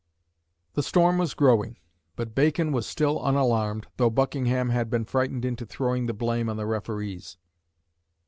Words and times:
The 0.73 0.81
storm 0.81 1.19
was 1.19 1.35
growing; 1.35 1.77
but 2.15 2.33
Bacon 2.33 2.71
was 2.71 2.87
still 2.87 3.23
unalarmed, 3.23 3.85
though 3.97 4.09
Buckingham 4.09 4.69
had 4.71 4.89
been 4.89 5.05
frightened 5.05 5.45
into 5.45 5.63
throwing 5.63 6.07
the 6.07 6.13
blame 6.15 6.49
on 6.49 6.57
the 6.57 6.65
referees. 6.65 7.37